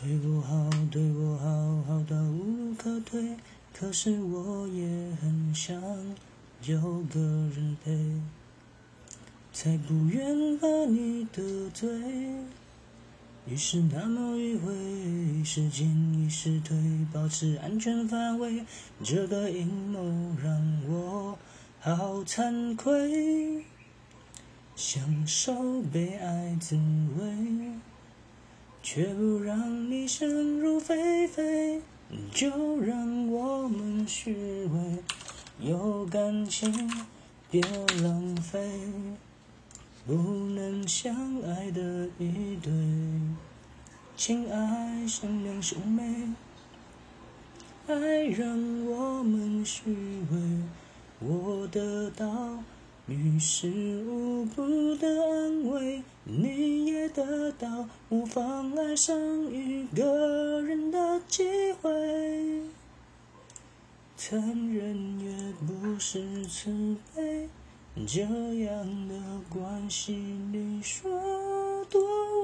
[0.00, 3.36] 对我好，对我好，好到无路可退。
[3.74, 4.86] 可是我也
[5.20, 5.74] 很想
[6.64, 6.80] 有
[7.12, 8.20] 个人陪，
[9.52, 11.88] 才不愿把你得罪。
[13.48, 16.76] 于是那么迂回，时间已失退，
[17.12, 18.64] 保持安全范围。
[19.02, 20.00] 这个阴谋
[20.40, 21.36] 让我
[21.80, 23.64] 好惭愧，
[24.76, 26.76] 享受被爱滋
[27.18, 27.67] 味。
[28.82, 31.82] 却不让你想入非非，
[32.32, 34.98] 就让我们虚伪，
[35.60, 36.90] 有感情
[37.50, 37.60] 别
[38.02, 38.58] 浪费，
[40.06, 42.72] 不能相爱的一对，
[44.16, 46.32] 情爱像两兄妹，
[47.86, 48.48] 爱让
[48.86, 49.82] 我们虚
[50.30, 50.38] 伪，
[51.20, 52.58] 我得到。
[53.06, 56.02] 于事无补的安慰，
[57.18, 59.18] 得到无妨爱上
[59.50, 62.62] 一个人的机会。
[64.16, 64.40] 残
[64.72, 67.48] 忍也不是慈悲，
[68.06, 69.16] 这样的
[69.50, 72.37] 关系你说多？